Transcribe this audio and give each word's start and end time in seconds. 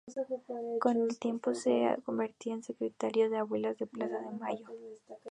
Con 0.79 0.97
el 0.99 1.19
tiempo 1.19 1.53
se 1.53 1.95
convertiría 2.03 2.55
en 2.55 2.63
secretario 2.63 3.29
de 3.29 3.37
Abuelas 3.37 3.77
de 3.77 3.85
Plaza 3.85 4.17
de 4.17 4.31
Mayo. 4.31 4.65